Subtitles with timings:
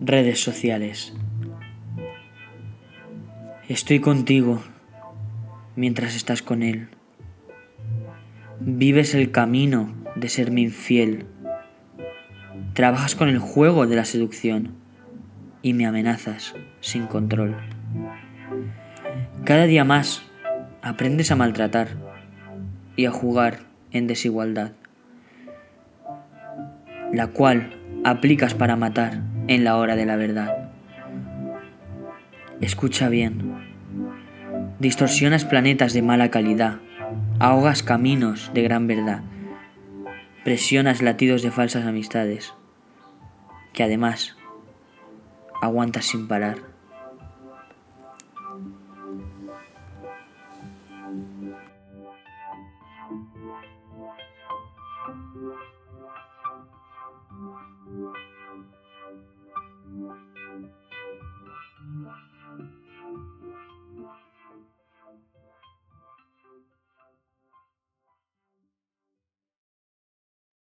[0.00, 1.14] Redes sociales.
[3.66, 4.62] Estoy contigo
[5.74, 6.88] mientras estás con él.
[8.60, 11.24] Vives el camino de serme infiel.
[12.74, 14.74] Trabajas con el juego de la seducción
[15.62, 17.56] y me amenazas sin control.
[19.44, 20.22] Cada día más
[20.82, 21.88] aprendes a maltratar
[22.96, 23.60] y a jugar
[23.92, 24.72] en desigualdad,
[27.14, 27.70] la cual
[28.04, 30.70] aplicas para matar en la hora de la verdad.
[32.60, 33.54] Escucha bien.
[34.78, 36.78] Distorsionas planetas de mala calidad,
[37.38, 39.22] ahogas caminos de gran verdad,
[40.44, 42.54] presionas latidos de falsas amistades,
[43.72, 44.36] que además
[45.60, 46.76] aguantas sin parar.